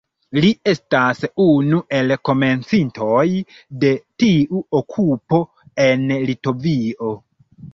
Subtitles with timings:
[0.43, 3.27] Li estas unu el komencintoj
[3.85, 3.93] de
[4.25, 5.43] tiu okupo
[5.89, 7.13] en Litovio.